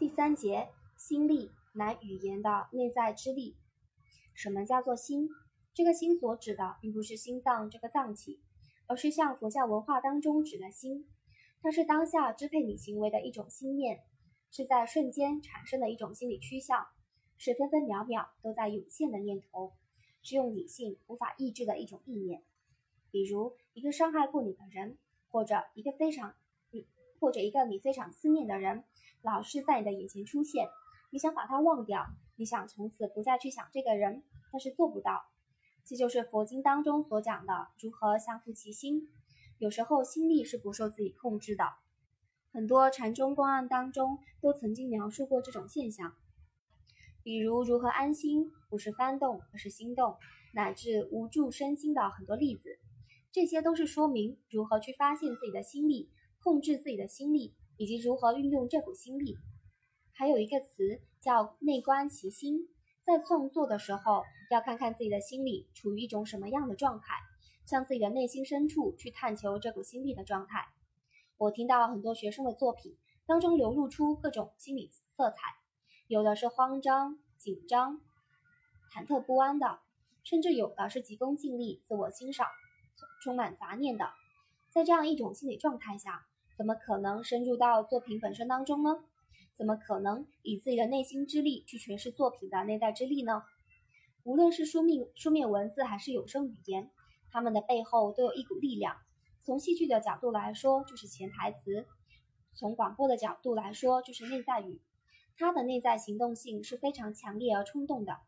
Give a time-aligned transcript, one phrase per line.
[0.00, 3.58] 第三节，心力乃语言的内在之力。
[4.32, 5.28] 什么叫做心？
[5.74, 8.40] 这个心所指的并不是心脏这个脏器，
[8.86, 11.06] 而是像佛教文化当中指的心，
[11.60, 14.02] 它是当下支配你行为的一种心念，
[14.50, 16.86] 是在瞬间产生的一种心理趋向，
[17.36, 19.74] 是分分秒秒都在涌现的念头，
[20.22, 22.42] 是用理性无法抑制的一种意念。
[23.10, 24.96] 比如一个伤害过你的人，
[25.28, 26.34] 或者一个非常
[27.20, 28.82] 或者一个你非常思念的人，
[29.22, 30.66] 老是在你的眼前出现，
[31.12, 32.06] 你想把他忘掉，
[32.36, 35.22] 你想从此不再去想这个人，但是做不到。
[35.84, 39.08] 这就是佛经当中所讲的如何降服其心。
[39.58, 41.64] 有时候心力是不受自己控制的，
[42.52, 46.14] 很多禅宗公案当中都曾经描述过这种现象，
[47.22, 50.16] 比如如何安心，不是翻动，而是心动，
[50.54, 52.78] 乃至无助身心的很多例子。
[53.32, 56.10] 这些都是说明如何去发现自己的心力，
[56.42, 59.36] 控制自己的心力，以及如何运用这股心力。
[60.12, 62.68] 还有一个词叫内观其心，
[63.02, 67.14] 在创作的时候要看看自己的心理处于一种什么样的状态，
[67.66, 70.66] 向自己的内心深处去探求这股心力的状态。
[71.38, 75.36] 我听到很多学生的作品当中流露出各种心理色彩，
[76.06, 78.00] 有的是慌张、紧张、
[78.92, 79.78] 忐忑不安的，
[80.22, 82.46] 甚至有的是急功近利、自我欣赏。
[83.22, 84.10] 充满杂念的，
[84.70, 86.26] 在这样一种心理状态下，
[86.60, 88.90] 怎么可能深入到作品本身当中呢？
[89.56, 93.42] 怎么可能以自己的内心之力去诠释作品的内在之力呢？
[94.24, 96.90] 无论是书面书面文字还是有声语言，
[97.30, 98.94] 它们的背后都有一股力量。
[99.40, 101.86] 从戏剧的角度来说，就是潜台词；
[102.52, 104.82] 从广播的角度来说，就是内在语。
[105.38, 108.18] 它的内在行动性是非常强烈而冲动的。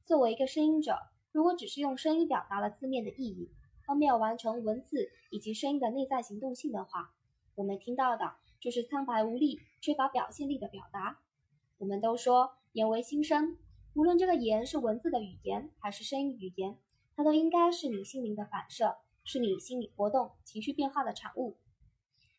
[0.00, 0.96] 作为一个声音者，
[1.32, 3.50] 如果只是用声音表达了字面的意义，
[3.88, 7.10] 而没有完成文字以及声音的内在行动性的话，
[7.56, 11.20] 我们听到的就是苍白无力、缺乏表现力的表达。
[11.78, 13.56] 我们都说言为心声，
[13.94, 16.76] 无论这个言是文字的语言还是声音语言，
[17.14, 21.56] 它都应该是你心灵的反射，是你心理活动、情绪变化的产物。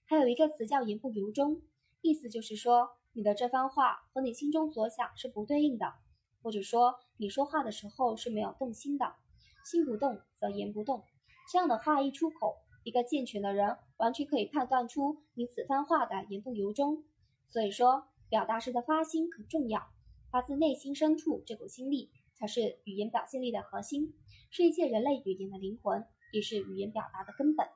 [0.06, 1.62] 还有一个词叫言不由衷，
[2.02, 5.94] 意思就是说你的这番话和你心中所想是不对应的，
[6.42, 9.16] 或者说你说话的时候是没有动心的，
[9.64, 11.04] 心不动则言不动。
[11.52, 17.04] 这样的话一出口，一个健全的人完全可以判断出你此番话的言不由衷。
[17.44, 19.90] 所以说，表达时的发心很重要，
[20.30, 24.14] 发自内心深处这股心力才是语言表现力的核心，
[24.52, 27.68] 是一切人类语言的灵魂，也是语言表达的根本。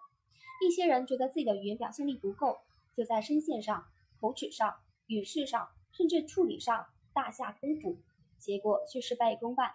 [0.63, 2.59] 一些人觉得自己的语言表现力不够，
[2.93, 3.85] 就在声线上、
[4.21, 4.75] 口齿上、
[5.07, 7.97] 语势上，甚至处理上大下功夫，
[8.37, 9.71] 结果却事倍功半，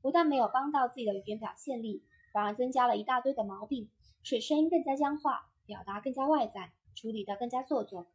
[0.00, 2.04] 不但没有帮到自己的语言表现力。
[2.32, 3.88] 反而增加了一大堆的毛病，
[4.24, 8.06] 水声音更加僵化，表达更加外在，处理得更加做作，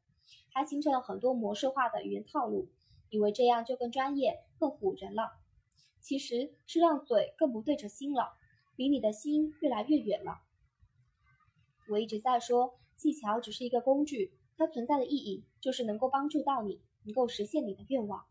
[0.51, 2.67] 还形成了很多模式化的语言套路，
[3.11, 5.37] 以为这样就更专业、更唬人了。
[6.01, 8.33] 其实是让嘴更不对着心了，
[8.75, 10.41] 离你的心越来越远了。
[11.89, 18.25] 我一直在说，技巧只是一个工具，它存在的意义就是能够帮助到你，能够实现你的愿望。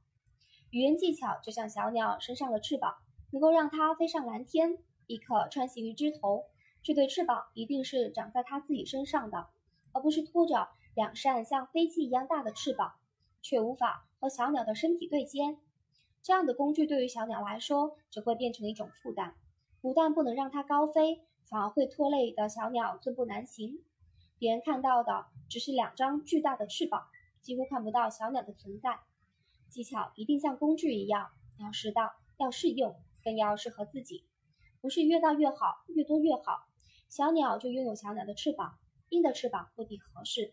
[0.71, 2.97] 语言技巧就像小鸟身上的翅膀，
[3.31, 4.79] 能够让它飞上蓝天。
[5.07, 6.45] 亦可穿行于枝头，
[6.89, 9.49] 这对翅膀一定是长在它自己身上的，
[9.93, 12.95] 而不是拖着两扇像飞机一样大的翅膀，
[13.43, 15.59] 却无法和小鸟的身体对接。
[16.23, 19.35] 这样的工具对于小鸟来说，只会变成一种负担，
[19.83, 23.83] 不但不能让它高飞，反而会拖累的小鸟寸步难行。
[24.39, 27.07] 别人看到的只是两张巨大的翅膀，
[27.43, 28.99] 几乎看不到小鸟的存在。
[29.69, 31.29] 技巧一定像工具一样，
[31.59, 34.25] 要适当，要适用，更要适合自己。
[34.81, 36.67] 不是越大越好，越多越好。
[37.09, 40.53] 小鸟就拥有小鸟的翅膀，鹰的翅膀未必合适，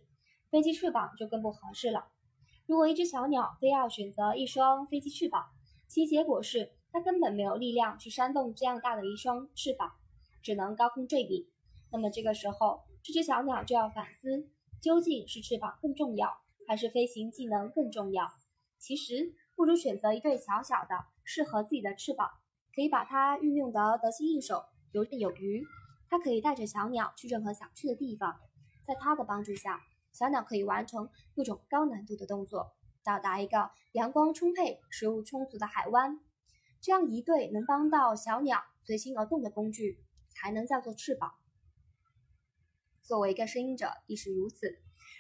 [0.50, 2.08] 飞机翅膀就更不合适了。
[2.66, 5.46] 如果一只小鸟非要选择一双飞机翅膀，
[5.88, 9.92] 其结果是它根本没有力量去扇动这样大的一双翅膀，
[10.42, 11.52] 只能高空坠地。
[11.92, 14.50] 那么这个时候，这只小鸟就要反思，
[14.82, 16.38] 究竟是翅膀更重要，
[16.68, 18.28] 还是飞行技能更重要？
[18.80, 22.30] 其实，不如选择一对小小的、适合自己的翅膀。
[22.74, 25.66] 可以把它运用得得心应手，游刃有余。
[26.10, 28.40] 它可以带着小鸟去任何想去的地方，
[28.84, 29.82] 在它的帮助下，
[30.12, 32.74] 小鸟可以完成各种高难度的动作，
[33.04, 36.20] 到达一个阳光充沛、食物充足的海湾。
[36.82, 41.32] 这样一对能帮到小鸟随心而动的工具，才能叫做翅膀。
[43.02, 44.78] 作为一个声音者，亦是如此。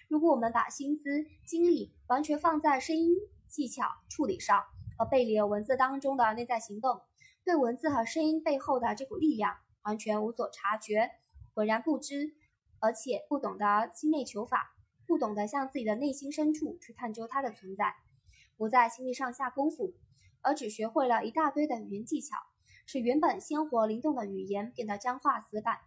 [0.07, 3.15] 如果我们把心思、精力完全放在声音
[3.47, 4.63] 技巧处理上，
[4.97, 7.01] 而背离了文字当中的内在行动，
[7.43, 11.11] 对文字和声音背后的这股力量完全无所察觉，
[11.53, 12.35] 浑然不知，
[12.79, 14.75] 而且不懂得心内求法，
[15.07, 17.95] 不懂得向自己的内心深处去探究它的存在，
[18.57, 19.93] 不在心理上下功夫，
[20.41, 22.35] 而只学会了一大堆的语言技巧，
[22.85, 25.77] 使原本鲜活灵动的语言变得僵化死板，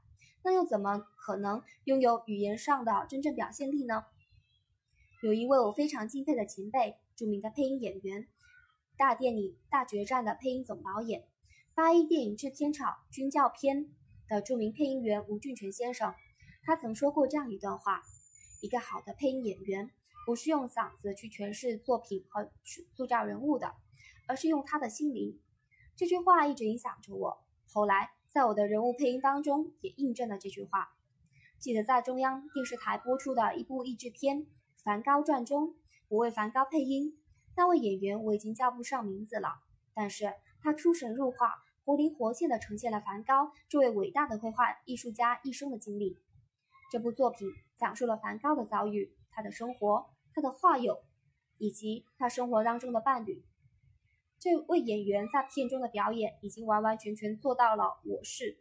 [0.44, 4.04] 那又怎么可能拥有语言上的真正表现力呢？
[5.22, 8.28] 有一位我非常敬佩的前辈，著名的配音演员，
[8.96, 11.26] 大电影《大决战》的配音总导演，
[11.78, 13.84] 八一电影制片厂《军教片》
[14.28, 16.12] 的著名配音员吴俊全先生，
[16.64, 18.02] 他曾说过这样一段话：
[18.60, 19.88] 一个好的配音演员，
[20.26, 22.50] 不是用嗓子去诠释作品和
[22.88, 23.76] 塑造人物的，
[24.26, 25.38] 而是用他的心灵。
[25.94, 30.88] 这句话一直影响着我，后来在我的人物配音当中也印证了这句话。
[31.60, 34.38] 记得在中央电视台播出的一部译制片。
[34.82, 35.76] 《梵高传》中，
[36.08, 37.16] 我为梵高配音，
[37.56, 39.60] 那位演员我已经叫不上名字了，
[39.94, 41.54] 但是他出神入化，
[41.88, 46.18] 活灵活现地呈现了梵高这位伟大的绘画艺术家一生的经历。
[46.92, 51.02] 这部作品讲述了梵高的遭遇、他的生活、他的画友，
[51.56, 53.42] 以及他生活当中的伴侣。
[54.38, 58.58] 这位演员在片中的表演已经完完全全做到了我是，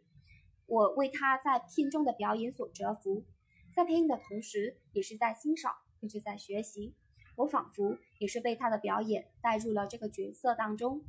[0.64, 3.26] 我为他在片中的表演所折服，
[3.74, 5.74] 在配音的同时，也是在欣赏。
[6.00, 6.94] 也是在学习，
[7.36, 11.02] 我仿佛也是被他的表演带入了这个角色当中。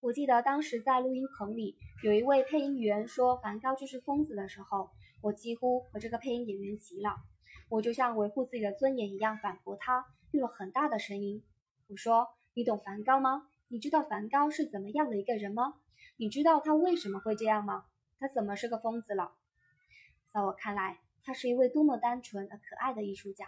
[0.00, 4.90] 我记得当时在录音棚里，有一位配音员说梵高就是疯子的时候，
[5.22, 7.16] 我几乎和这个配音演员急了。
[7.68, 11.42] 我就像维护自己的尊严一样反驳他，用了很大的声音。
[11.88, 13.48] 我说：“你懂梵高吗？
[13.68, 15.74] 你知道梵高是怎么样的一个人吗？
[16.18, 17.86] 你知道他为什么会这样吗？
[18.20, 19.32] 他怎么是个疯子了？”
[20.28, 23.46] 在我看来，他是一位多么单纯而可爱的艺术家。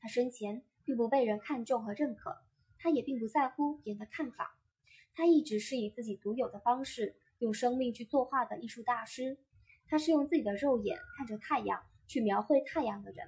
[0.00, 2.36] 他生前并不被人看重和认可，
[2.78, 4.55] 他也并不在乎别人的看法。
[5.16, 9.38] 他一直是以自己独有的方式用生命去作画的艺术大师。
[9.88, 13.26] 他是用自己的肉眼看着太阳去描绘太阳的人。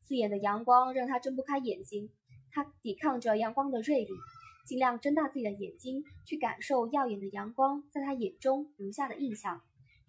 [0.00, 2.10] 刺眼的阳光让他睁不开眼睛，
[2.50, 4.10] 他抵抗着阳光的锐利，
[4.64, 9.60] 尽量睁大自己的眼睛去感受耀眼的阳光在他眼中留下的印象，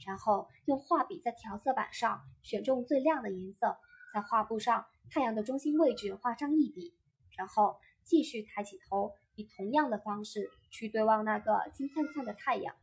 [0.06, 3.78] 然后用画笔在调色板上选中最亮的颜色，
[4.14, 4.86] 在画布上。
[5.12, 6.94] 太阳的中心位置画上一笔，
[7.36, 12.76] 然后继续抬起头，以同样的方式去对望那个金灿灿的太阳。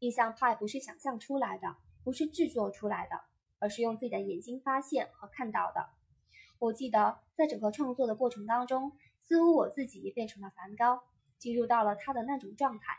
[0.00, 3.20] 印象派不是想象出来的，不是制作出来的，
[3.58, 5.88] 而是用自己的眼睛发现和看到的。
[6.58, 11.02] 我记得在整个创作的过程当中，似乎我自己也变成了梵高，
[11.38, 12.96] 进入到了他的那种状态。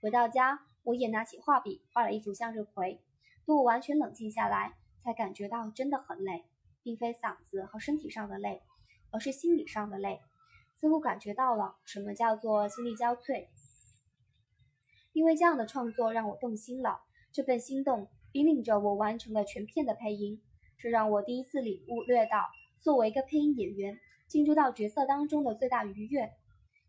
[0.00, 3.00] 回到家，我也拿起画笔画了一组向日葵。
[3.46, 6.44] 等我完全冷静下来，才感觉到真的很累。
[6.84, 8.60] 并非嗓子和身体上的累，
[9.12, 10.20] 而是心理上的累。
[10.82, 13.46] 似乎感觉到了什么叫做心力交瘁。
[15.12, 16.98] 因为这样的创作让我动心了，
[17.30, 20.42] 这份心动引领着我完成了全片的配音。
[20.76, 22.48] 这让我第一次领悟略到，
[22.80, 26.32] 作为一个配音演员，进入到角色当中的最大愉悦，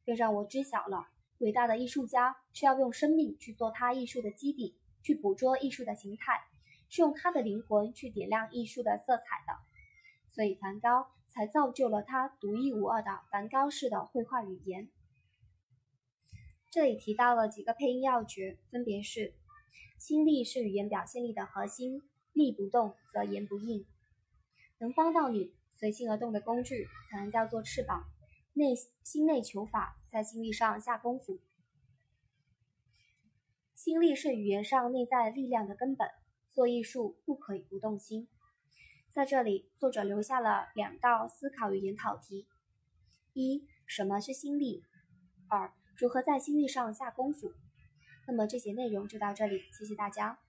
[0.07, 1.05] 更让我知晓了
[1.37, 6.41] 伟大的艺术家是要用生命去做他艺术的基底，去捕捉艺术的形态，
[6.89, 9.53] 是用他的灵魂去点亮艺术的色彩的。
[10.33, 14.89] 所以，梵高才造就了他独一无二的梵高式的绘画语言。
[16.71, 19.35] 这里提到了几个配音要诀，分别是：
[19.99, 22.01] 心力是语言表现力的核心，
[22.31, 23.85] 力不动则言不应。
[24.79, 28.09] 能帮到你随心而动的工具，才能叫做翅膀。
[28.53, 28.73] 内
[29.03, 31.39] 心内求法，在心力上下功夫。
[33.75, 36.09] 心力是语言上内在力量的根本，
[36.47, 38.27] 做艺术不可以不动心。
[39.13, 42.47] 在这里，作者留下了两道思考与研讨题：
[43.33, 44.83] 一、什么是心力？
[45.47, 47.53] 二、如何在心力上下功夫？
[48.25, 50.39] 那么这节内容就到这里，谢谢大家。